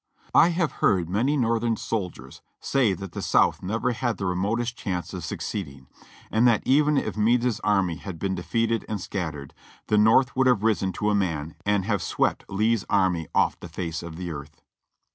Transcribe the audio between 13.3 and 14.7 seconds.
off the face of the earth.